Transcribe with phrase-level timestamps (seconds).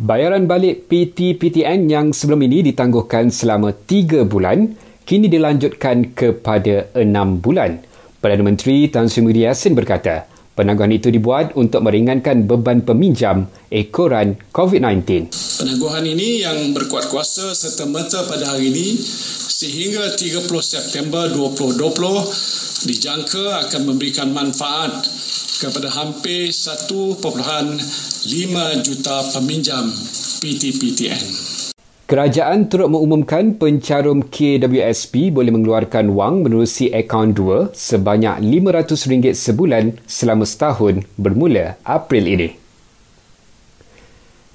[0.00, 4.72] Bayaran balik PT-PTN yang sebelum ini ditangguhkan selama 3 bulan
[5.04, 7.04] kini dilanjutkan kepada 6
[7.44, 7.84] bulan.
[8.16, 10.24] Perdana Menteri Tan Sri Muhyiddin Yassin berkata,
[10.56, 15.36] penangguhan itu dibuat untuk meringankan beban peminjam ekoran COVID-19.
[15.60, 18.96] Penangguhan ini yang berkuat kuasa serta-merta pada hari ini
[19.52, 24.96] sehingga 30 September 2020 dijangka akan memberikan manfaat
[25.60, 26.88] kepada hampir 1.5
[28.80, 29.92] juta peminjam
[30.40, 31.24] PTPTN.
[32.08, 40.48] Kerajaan turut mengumumkan pencarum KWSP boleh mengeluarkan wang menerusi akaun 2 sebanyak RM500 sebulan selama
[40.48, 42.48] setahun bermula April ini.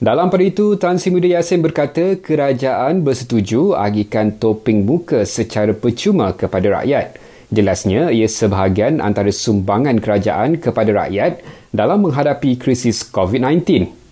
[0.01, 6.35] Dalam pada itu, Tan Sri Muda Yassin berkata kerajaan bersetuju agikan topeng muka secara percuma
[6.35, 7.15] kepada rakyat.
[7.55, 11.39] Jelasnya, ia sebahagian antara sumbangan kerajaan kepada rakyat
[11.71, 14.03] dalam menghadapi krisis COVID-19.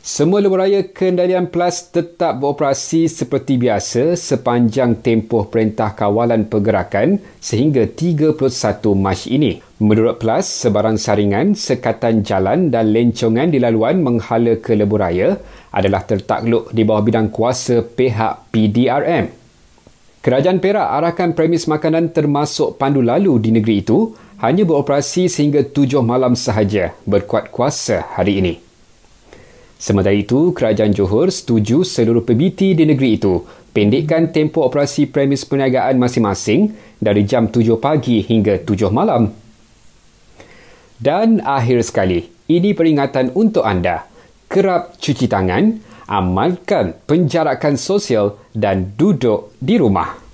[0.00, 8.40] Semua lebuhraya kendalian PLAS tetap beroperasi seperti biasa sepanjang tempoh Perintah Kawalan Pergerakan sehingga 31
[8.96, 9.60] Mac ini.
[9.76, 15.36] Menurut PLAS, sebarang saringan, sekatan jalan dan lencongan di laluan menghala ke lebuhraya
[15.68, 19.39] adalah tertakluk di bawah bidang kuasa pihak PDRM.
[20.20, 24.12] Kerajaan Perak arahkan premis makanan termasuk pandu lalu di negeri itu
[24.44, 28.54] hanya beroperasi sehingga tujuh malam sahaja berkuat kuasa hari ini.
[29.80, 35.96] Sementara itu, Kerajaan Johor setuju seluruh PBT di negeri itu pendekkan tempoh operasi premis perniagaan
[35.96, 39.32] masing-masing dari jam 7 pagi hingga 7 malam.
[41.00, 44.04] Dan akhir sekali, ini peringatan untuk anda.
[44.52, 45.80] Kerap cuci tangan,
[46.10, 50.29] amalkan penjarakan sosial dan duduk di rumah.